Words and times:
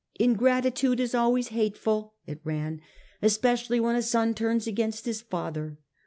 "Ingratitude 0.19 0.99
is 0.99 1.13
always 1.13 1.49
hateful," 1.49 2.15
it 2.25 2.41
ran," 2.43 2.81
especially 3.21 3.79
when 3.79 3.95
a 3.95 4.01
son 4.01 4.33
turns 4.33 4.65
against 4.65 5.05
his 5.05 5.21
father. 5.21 5.77